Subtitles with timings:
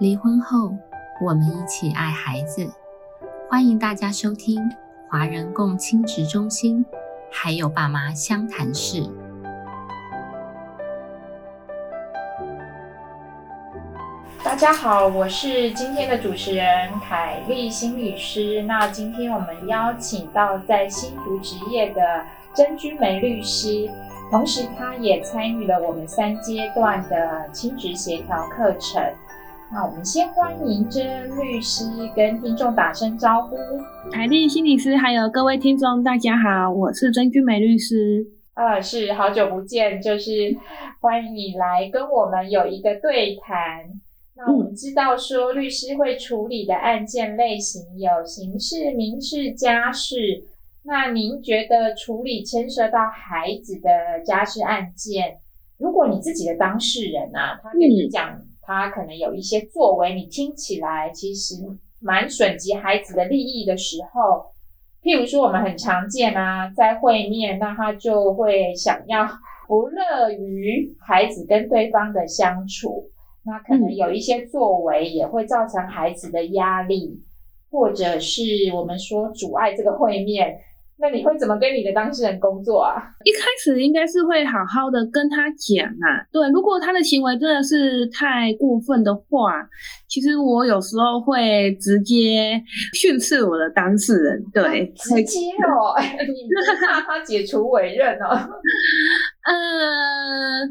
[0.00, 0.76] 离婚后，
[1.20, 2.68] 我们一起爱孩子。
[3.48, 4.60] 欢迎大家收听
[5.08, 6.84] 华人共亲职中心，
[7.30, 9.08] 还有爸妈相谈室。
[14.42, 16.66] 大家好，我是今天的主持人
[17.08, 18.64] 凯丽心理师。
[18.64, 23.88] 那今天我们邀请到在新竹职业的曾君梅律师。
[24.28, 29.00] 同时，他也参与了我们三阶段的亲职协调课程。
[29.72, 33.56] 那我们先欢迎甄律师跟听众打声招呼。
[34.12, 38.24] 凯丽心理师，还有各位听众，大家好，我是曾君美律师。
[38.54, 40.56] 啊，是好久不见，就是
[41.00, 43.58] 欢迎你来跟我们有一个对谈。
[44.36, 50.44] 那我们知道说，律师会处理的案件类型有刑事、民事、家事。
[50.84, 55.38] 那您觉得处理牵涉到孩子的家事案件，
[55.78, 61.54] 如果你自己的当事人啊，他跟你讲他可能有一些作为，你听起来其实
[62.00, 64.52] 蛮损及孩子的利益的时候，
[65.02, 69.28] 譬如说我们很常见啊，在会面，那他就会想要
[69.66, 73.10] 不乐于孩子跟对方的相处，
[73.44, 77.22] 那可能有一些作为也会造成孩子的压力，
[77.70, 78.42] 或者是
[78.74, 80.58] 我们说阻碍这个会面。
[80.96, 82.94] 那你会怎么跟你的当事人工作啊？
[83.24, 86.24] 一开始应该是会好好的跟他讲啊。
[86.32, 89.66] 对，如果他的行为真的是太过分的话，
[90.08, 94.44] 其实我有时候会直接训斥我的当事人。
[94.52, 96.48] 对，直接哦， 你
[96.86, 98.30] 怕他解除委任哦？
[99.44, 100.64] 呃，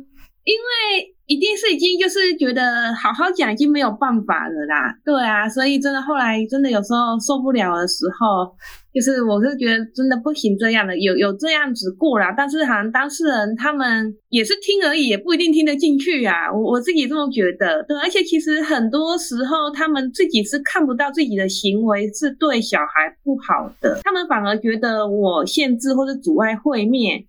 [0.43, 1.13] 因为。
[1.25, 8.53] 一定是已经就是觉得好好讲已经没有办法了啦，对啊，所以真的后来真的有时候受不了的时候，
[8.93, 27.23] 就是我是觉得真的不行这样的，有有这样子过啦，但是好像当事人他们也是听而已，也不一定听得进去啊，我我自己这么觉得，对，而且其实很多时候他们自己是看不到自己的行为是对小孩不好的，他们反而觉得我限制或者阻碍会面。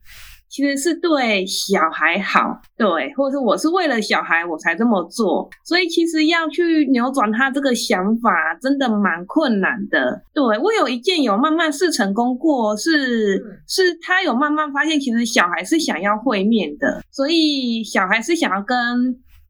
[0.54, 8.30] 其实是对小孩好，对，或者是我是为了小孩我才这么做，所以其实要去扭转他这个想法，
[8.62, 10.22] 真的蛮困难的。
[10.32, 18.76] 对我有一件有慢慢试成功过，是是他有慢慢发现，其实小孩是想要会面的，所以小孩是想要跟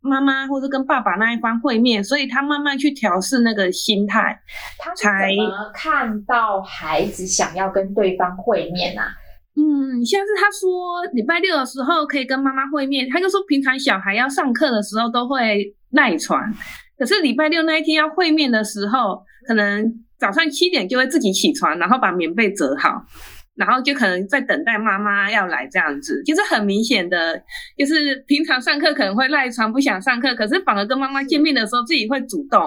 [0.01, 4.41] 妈妈或者跟爸爸那一方会面，所以他慢慢去调试那个心态。
[4.79, 9.05] 他怎么看到孩子想要跟对方会面啊？
[9.57, 16.53] 嗯，像是他说礼拜六的时候可以跟妈妈会面，他就说平常小孩要上课的时候都会赖床，
[16.99, 23.05] 可是礼拜六那一天要会面的时候，可能早上七点就会自己起床，然后把棉被折好，
[23.55, 27.41] 然后就可能在等待妈妈要来这样子，就是很明显的，
[27.79, 32.61] 就是平常上课可能会赖床不想上课，可是反而跟妈妈见面的时候自己会主动，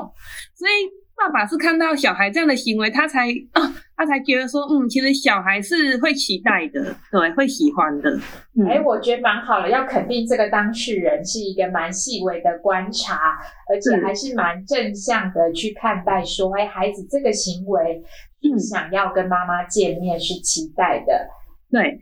[0.55, 1.06] 所以。
[1.17, 8.19] 爸爸是看到小孩这样的行为，他才啊，他才觉得说，嗯，其实小孩是会期待的，对，会喜欢的。
[8.69, 18.03] 哎，我觉得蛮好的，要肯定这个当事人是一个蛮细微的观察，而且还是蛮正向的去看待，说，哎，孩子这个行为，
[18.43, 21.27] 嗯，想要跟妈妈见面是期待的，
[21.71, 21.99] 对。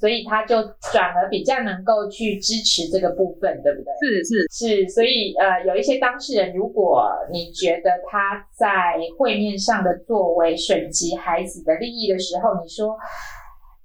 [0.00, 0.56] 所以他就
[0.90, 3.92] 转而比较能够去支持这个部分，对不对？
[4.00, 12.96] 是是是，所以呃，有一些当事人，如果你觉得他在会面上的作为损及孩子的利益的时候，你说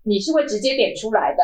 [0.03, 1.43] 你是会直接点出来的，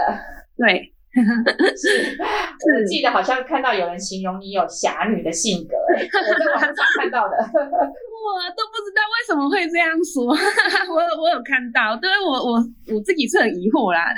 [0.57, 0.90] 对。
[1.75, 12.63] 是，我记得好像看到有人形容你有侠女的性格，我在网上看到的， 我都不知道为什么会这样说， 我我有看到，对我我
[12.95, 14.15] 我自己是很疑惑啦，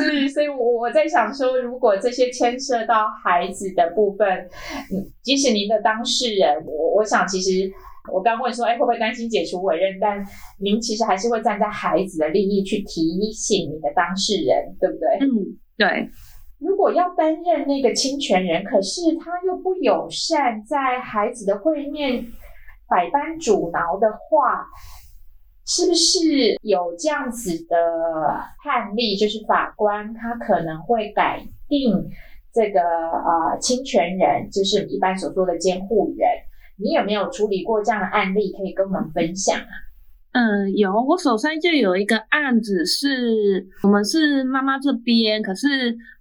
[0.00, 4.28] 是，所以我我在想说，如果这些牵涉到孩子的部分，
[4.90, 7.70] 嗯，即使您的当事人，我我想其实。
[8.12, 9.98] 我刚问说，哎，会不会担心解除委任？
[10.00, 10.24] 但
[10.58, 15.08] 您其实还是会站在孩子的利益去提醒你的当事人，对不对？
[15.20, 16.08] 嗯，对。
[16.58, 22.26] 如果要担任那个侵权人，可是他又不友善，在孩子的会面
[22.88, 24.66] 百般阻挠的话，
[25.66, 26.18] 是不是
[26.62, 27.76] 有这样子的
[28.62, 29.16] 判例？
[29.16, 32.10] 就是法官他可能会改定
[32.52, 36.28] 这个呃侵权人，就是一般所说的监护人。
[36.80, 39.89] 你有没有处理过这样的案例可以跟我们分享啊？
[40.32, 45.66] 嗯，有，我手上就有一个案子，是我们是妈妈这边，可是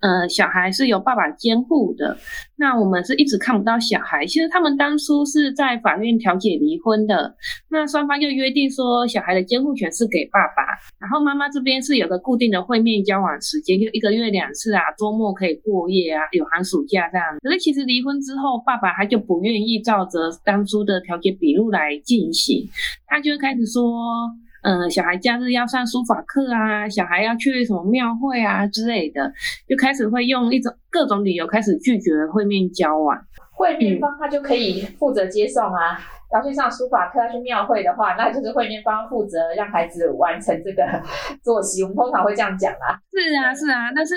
[0.02, 2.18] 呃，小孩是由爸爸监护的。
[2.58, 4.26] 那我们是一直看不到小孩。
[4.26, 7.36] 其实他们当初是在法院调解离婚的，
[7.70, 10.64] 那双方就约定说小孩的监护权是给爸爸，
[11.00, 17.28] 然后妈妈这边是有个固定的会面交往时间，就一个月两次啊，周末可以过夜啊，有寒暑假这样。
[17.44, 22.68] 可是其实离婚之后，爸爸他就不愿意照着当初的调解笔录来进行，
[23.06, 23.99] 他就开始说。
[24.00, 24.32] 说，
[24.64, 29.32] 嗯，小孩假日要上书法课啊，小孩要去什么庙会啊之类的，
[29.68, 33.18] 就开始会用一种各种理由开始拒绝会面交往。
[33.52, 36.00] 会面方他就可以负责接送啊，
[36.34, 40.84] 要去上书法课、要去庙会的话，那就是会面方负责让孩子完成这个
[41.44, 41.84] 作息。
[41.84, 42.96] 我们通常会这样讲啊。
[43.12, 44.16] 是啊，是啊，但是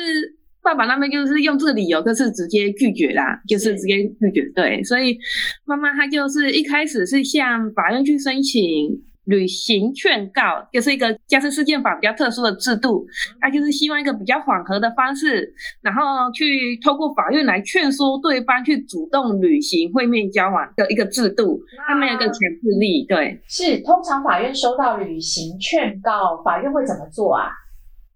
[0.63, 4.49] 爸爸那边就是用这个理由，就是直接拒绝啦，就是直接拒绝。
[4.55, 5.19] 对，所以
[5.65, 8.91] 妈妈她就是一开始是向法院去申请。
[9.25, 13.07] 履行劝告就是一个家事事件法比较特殊的制度，
[13.41, 23.05] 它就是希望一个比较缓和的方式，然后去透过法院来劝说对方去主动履行会面交往的一个制度，它没有一个强制力。
[23.07, 27.49] 对，是通常法院收到履行劝告，法院会怎么做啊？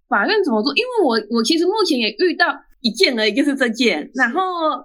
[0.08, 0.72] 法院怎么做？
[0.74, 2.46] 因为我我其实目前也遇到。
[2.86, 4.08] 一件而已，就是这件。
[4.14, 4.40] 然后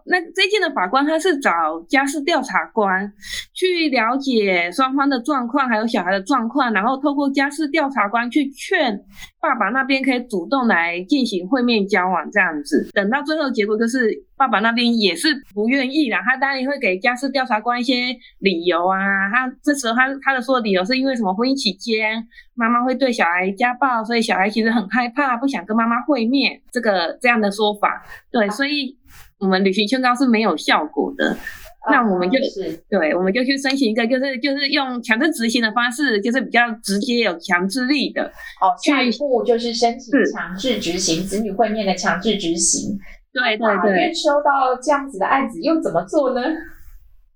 [0.05, 1.51] 那这件的法官他是找
[1.87, 3.11] 家事调查官
[3.53, 8.99] 去了解双方的状况，还有小孩的状况，然后透过家事调查官去劝
[9.39, 12.89] 爸爸那边可以主动来进行会面交往这样子。
[12.93, 17.93] 等到最后结果就是爸爸那边也是不愿意啦，他当然会给家事调查官一些
[18.39, 18.97] 理由啊。
[19.31, 21.31] 他这时候他他的说的理由是因为什么？
[21.31, 26.59] 婚姻期间妈妈会对小孩家暴，所以小孩其实很害怕，不想跟妈妈会面。
[26.71, 28.03] 这个这样的说法。
[28.31, 28.97] 对，所以
[29.37, 31.37] 我们履行劝告是没有效果的，
[31.91, 38.23] 那我们就是对，我们就去申请一个，就是就是用强制执行的方式，就是比较直接有强制力的。
[38.59, 42.99] 哦，下一步就是申请强制执行子女会面的强制执行。
[43.33, 46.41] 对对对，收到这样子的案子又怎么做呢？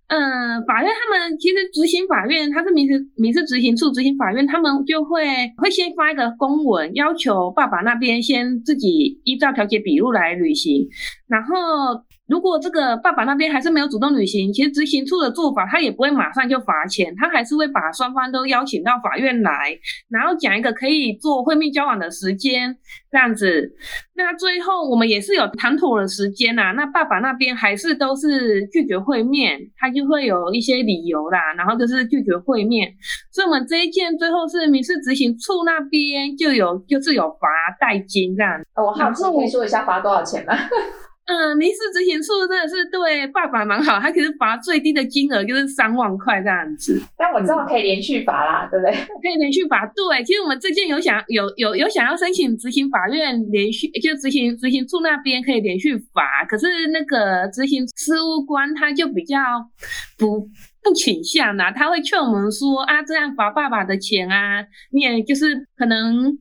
[0.08, 5.26] 嗯，法院他们其实执行法院，他是民事民事执行处执行法院，他们就会
[5.58, 10.88] 会先发一个公文，要求爸爸那边先自己依照调解笔录来履行，
[11.28, 12.04] 然后。
[12.28, 19.78] 如果这个爸爸那边还是没有主动履行，其实执行处的做法，他也不会马上就罚钱，他还是会把双方都邀请到法院来，
[20.10, 22.76] 然后讲一个可以做会面交往的时间，
[23.12, 23.72] 这样子。
[24.16, 32.92] 那最后我们也是有谈妥的时间呐，那爸爸那边还是都是拒绝会面，他就会有一些理由啦，然后就是拒绝会面。
[33.32, 37.48] 所以我们这一件最后是民事执行处那边就有就是有罚
[37.80, 38.60] 代金这样。
[38.76, 40.54] 我好奇可以说一下罚多少钱吗？
[41.26, 47.02] 嗯，民事执行处真的是对爸爸蛮好，他可是罚最低的金额就是三万块这样子。
[47.18, 48.94] 但我知道可以连续罚啦，对不对？
[49.22, 49.86] 可以连续罚。
[49.96, 59.38] 对，其实我们最近有想有有有想要申请执行法院连续，就执行执行处那边可以连续罚，可是那个执行事务官他就比较
[60.20, 60.48] 不
[60.84, 66.38] 不倾向啦，他会劝我们说啊，这样罚爸爸的钱啊，你也就是可能。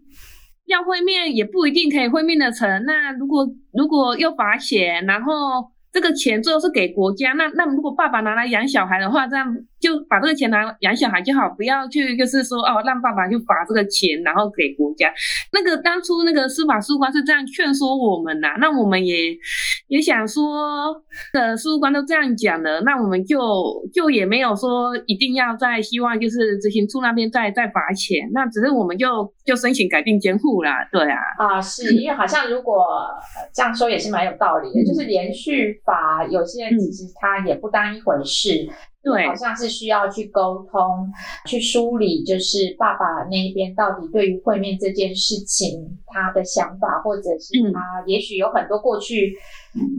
[0.66, 2.84] 要会面也不一定可以会面的成。
[2.84, 9.54] 那如果如果又罚钱，然后这个钱最后是给国家，那那如果爸爸拿来养小孩的话，这样。
[9.84, 15.12] 就把这个钱拿养小孩就好，不要去就是说哦，让爸爸去罚这个钱，然后给国家。
[15.52, 19.36] 那个当初那个司法事务官是这样劝说我们呐，那我们也
[19.88, 20.96] 也想说，
[21.34, 23.38] 呃事务官都这样讲了，那我们就
[23.92, 31.18] 就也没有说一定要在希望就是执行处那边再再罚钱，那只是我们就就申请改定监护啦，对啊。
[31.38, 32.86] 啊，是因为好像如果
[33.52, 38.66] 这样说也是蛮有道理的，就是连续罚有些人其实他也不当一回事。
[39.04, 40.80] 对，好像是需要去沟通、
[41.46, 49.34] 去梳理，就是爸爸那边到底对于会面这件事情他的想法，或者是他也许有很多过去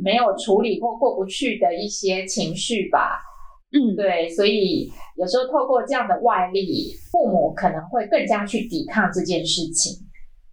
[0.03, 3.21] 没有处理或过不去的一些情绪吧。
[3.71, 10.03] 嗯，对，所以有时候透过这样的外力，父母可能会更加去抵抗这件事情。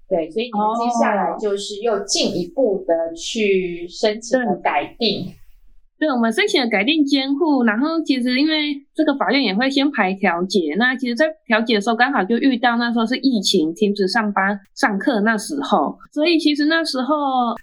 [0.08, 5.32] 对，所以你们接下来就是又进一步的去申请了改定。
[6.02, 17.14] 对，我们申请了改变监护，然后其实因为这个法院也会先排调解，那其实，在调解的时候刚好就遇到那时候是疫情停止上班上课那时候，所以其实那时候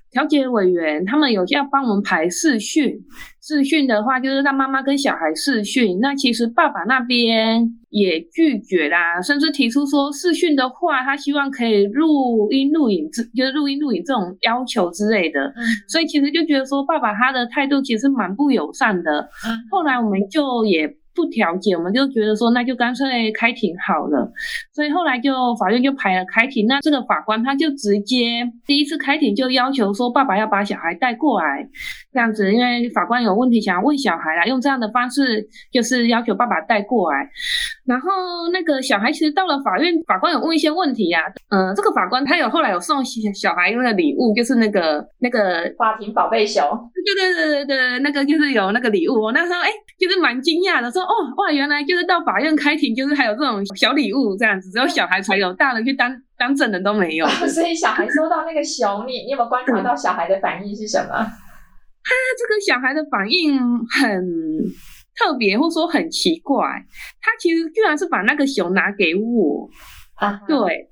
[0.10, 3.04] 调解委员他们有要帮我们排次序。
[3.50, 5.98] 视讯的话，就是让妈妈跟小孩视讯。
[6.00, 15.42] 那其实爸爸那边也拒绝啦，甚至提出说视讯的话，他希望可以录音录影，就是录音录影这种要求之类的。
[15.42, 19.28] 嗯，所以其实就觉得说爸爸他的态度其实蛮不友善的。
[19.48, 20.99] 嗯，后来我们就也。
[21.20, 24.32] 不调解，我们就觉得说那就干脆开庭好了。
[24.74, 31.68] 所以后来就法院就排了开庭，那这个法官他就直接第一次开庭就要求说爸爸要把小孩带过来，
[32.14, 37.30] 这样子，因为法官有问题想要问小孩啦，用这样的方式就是要求爸爸带过来。
[37.86, 38.10] 然后
[38.54, 57.26] 那个小孩其实到了法院，法官有问一些问题呀，嗯，这个法官他有后来有送小小孩那个礼物，就是那个那个法庭宝贝熊，对对对对对，那个就是有那个礼物，我那时候哎就是蛮惊讶的，说哦哇原来就是到法院开庭就是还有这种小礼物这样子，只有小孩才有，大人去当当证人都没有。
[57.50, 61.16] 所以小孩收到那个熊，你你有没有观察到小孩的反应是什么？
[61.18, 64.24] 他这个小孩的反应很。
[65.16, 66.66] 特别或说很奇怪，
[67.20, 69.70] 他其实居然是把那个熊拿给我
[70.16, 70.40] 啊！
[70.48, 70.90] 对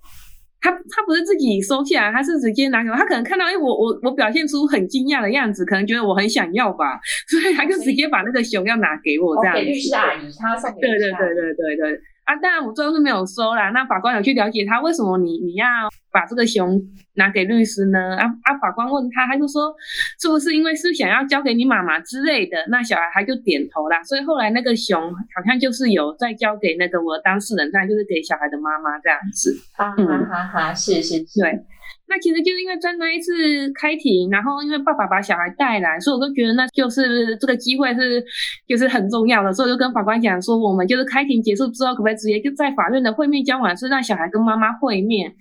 [0.59, 2.95] 他，他不是自己收起来，他是直接拿给我。
[2.95, 9.61] 他可能看到，哎，我我我表现出很惊讶的样子，可能觉得我很想要吧，所以他就直接把那个熊要拿给我这样子。
[9.61, 12.01] 给律师阿姨，他送给对对对对对对。
[12.27, 13.69] 啊，当然我最后是没有收啦。
[13.69, 15.65] 那法官有去了解他为什么你你要
[16.11, 16.77] 把这个熊
[17.13, 18.17] 拿给律师呢？
[18.17, 19.73] 啊啊，法官问他，他就说
[20.19, 22.57] 是不是因为是想要交给你妈妈之类的？
[22.67, 24.03] 那小孩他就点头啦。
[24.03, 29.57] 所以后来那个熊好像就是有再交给那个我的当事人，但就是给小孩的妈妈这样子。
[29.73, 31.65] 哈哈哈哈，是是，对。
[32.09, 33.33] 那其实就是因为在那一次
[33.73, 38.23] 开庭，然后因为爸爸把小孩带来，所以我就觉得那就是这个机会是
[38.67, 45.31] 就是很重要的，所以我就跟法官讲说，我们就是开庭结束之后，可不可以直接就在法院的会面交往，是让小孩跟妈妈会面。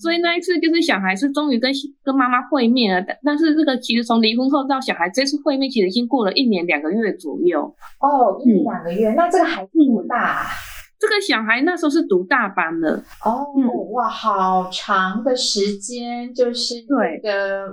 [0.00, 7.62] 所以那一次就是小孩是终于跟跟妈妈会面了，但但是这个其实从离婚后到小孩这次会面，其实已经过了一年两个月左右。
[8.00, 10.46] 哦，一年两个月，那这个孩子多大？
[11.08, 13.46] 这个小孩那时候是读大班的哦，
[13.92, 17.66] 哇，好长的时间，就是对的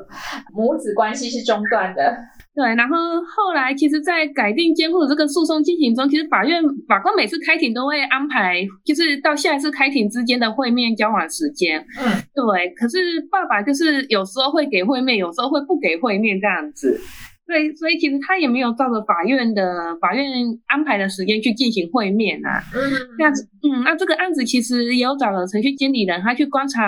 [0.53, 2.15] 母子关系是中断的。
[2.55, 11.79] 对，然后后来其实，在改定监护的这个诉讼进行中，其实法院法官每次开庭都会安排，就是到下一次开庭之间的会面交往时间。
[11.99, 12.69] 嗯，对。
[12.75, 17.01] 可是爸爸就是有时候会给会面，有时候会不给会面这样子。
[17.45, 20.25] 对，所以其实他也没有照着法院的法院
[20.67, 22.63] 安排的时间去进行会面啊。
[22.73, 22.79] 嗯，
[23.19, 26.81] 那嗯，那这个案子其实也有找了程序监理人，他去观察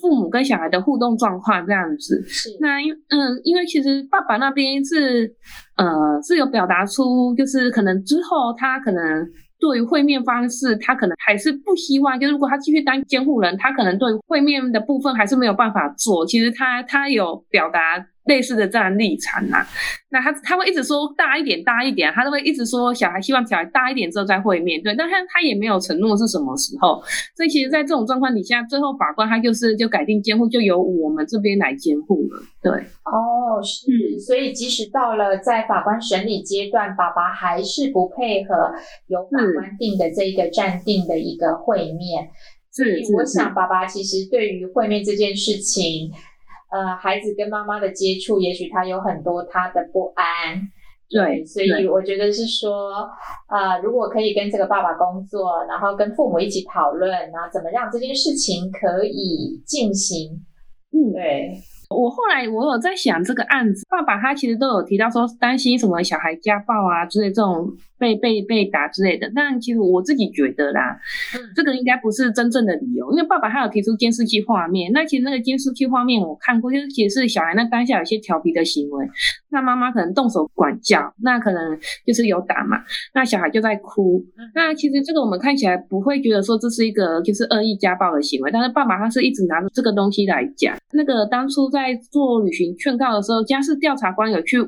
[0.00, 2.22] 父母跟小孩的互动状况这样子。
[2.28, 5.34] 是，那因嗯，因为其实爸爸那边是
[5.76, 9.28] 呃是有表达出，就是可能之后他可能
[9.58, 16.24] 对于会面方式，他可能还是不希望，就如果他继续当监护人，他可能对会面的部分还是没有办法做。
[16.24, 18.06] 其实他他有表达。
[18.30, 19.66] 类似的这样立场呐，
[20.10, 27.02] 那他他会一直说大一点大一点，他都会一直说小孩希望小孩大一点之后再会面对，但他他也没有承诺是什么时候，
[27.36, 32.40] 所以其实，在这种状况底下，最后法官他就是就改定监护，就由我们这边来监护了。
[32.62, 32.70] 对，
[33.04, 38.54] 哦，是，所以即使到了在法官审理阶段，爸爸还是不配合
[39.08, 42.30] 由法官定的这一个暂定的一个会面。
[42.72, 46.12] 是，我想爸爸其实对于会面这件事情。
[46.70, 50.24] 呃，孩子跟妈妈的接触，也许他有很多他的不安，
[51.08, 52.92] 对，所以我觉得是说，
[53.46, 60.30] 啊，如果可以跟这个爸爸工作，然后跟父母一起讨论，然后怎么让这件事情可以进行，
[60.92, 61.52] 嗯，对。
[61.90, 67.66] 我后来我有在想这个案子，爸爸他其实都有提到说担心什么小孩家暴啊之类这种
[68.00, 70.98] 被被被打之类的，但其实我自己觉得啦，
[71.54, 79.06] 这个应该不是真正的理由，因为爸爸他有提出监视器画面，那其实那个监视器画面我看过，就是其实是小孩那当下有些调皮的行为，
[79.50, 82.78] 那妈妈可能动手管教，那可能就是有打嘛，
[83.12, 91.80] 那小孩就在哭，那其实这个我们看起来不会觉得说这是一个就是恶意家暴的行为，但是爸爸他是一直拿着这个东西来讲，那个当初在。
[91.80, 94.60] 在做旅行劝告的时候，家事调查官有去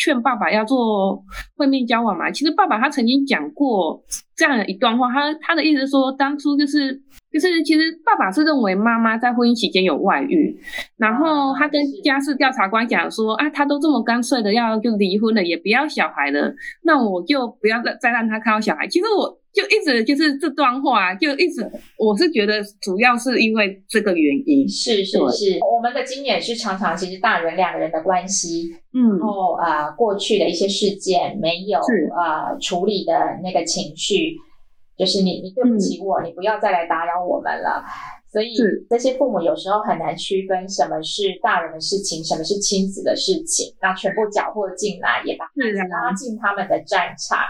[0.00, 1.22] 劝爸爸要做
[1.58, 2.30] 会面交往嘛？
[2.30, 4.02] 其实爸爸他曾经讲过
[4.34, 6.94] 这样一段话，他他的意思是说，当初就是
[7.30, 10.58] 就是其实爸爸是认为妈妈在婚姻期间有外遇，
[10.96, 18.88] 然后他跟家事调查官讲说啊，他都这么干脆的要就离婚了，也不要小孩了，那我就不要再再让他看到小孩。
[18.88, 19.39] 其实我。
[19.52, 24.68] 就一直就是这段话，就一直我是觉得主要是因为这个原因。
[24.68, 31.80] 是是是，我们的经验是常常其实大人两个人的关系，嗯，然后啊过去的一些事件没有
[32.14, 34.36] 啊处理的那个情绪，
[34.96, 37.82] 就是你你对不起我，你不要再来打扰我们了。
[38.32, 38.54] 所以
[38.88, 47.40] 这些父母有时候很难区分什么是大人的事情，什么是亲子的事情，那全部搅和进来，也把孩子拉进他们的战场。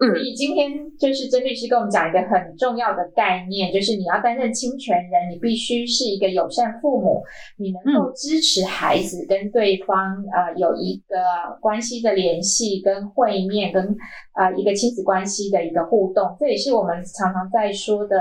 [0.00, 7.22] 所以今天就是曾律师跟我们讲一个很重要的概念，就是你要担任侵权人，你必须是一个友善父母，
[7.58, 11.16] 你能够支持孩子跟对方呃有一个
[11.60, 13.94] 关系的联系、跟会面、跟
[14.32, 16.34] 呃一个亲子关系的一个互动。
[16.40, 18.16] 这也是我们常常在说的，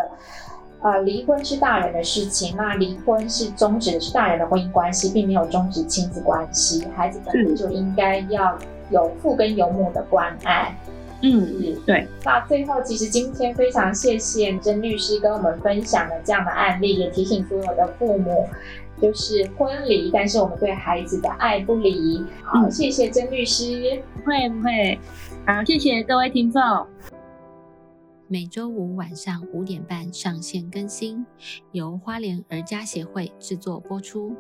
[0.84, 8.60] 呃，离婚是大人的事情，那离婚是终止的是大人的婚姻关系，并没有终止亲子关系，孩子本来就应该要
[8.92, 10.76] 有父跟有母的关爱。
[11.22, 12.08] 嗯嗯，对。
[12.24, 18.48] 那最后，其实今天非常谢谢曾律师跟我们分享了这样的案例，也提醒所有的父母，
[19.02, 22.24] 就是婚离，但是我们对孩子的爱不离。
[22.44, 24.02] 好，谢谢曾律师。
[24.16, 25.00] 不会不会，
[25.46, 26.62] 好，谢谢各位听众。
[28.32, 31.26] 每周五晚上五点半上线更新，
[31.72, 34.36] 由花莲儿家协会制作播出。